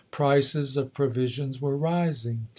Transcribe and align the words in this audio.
Prices 0.09 0.77
of 0.77 0.95
provisions 0.95 1.61
were 1.61 1.77
rising. 1.77 2.47